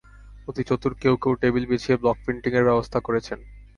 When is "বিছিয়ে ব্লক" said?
1.71-2.17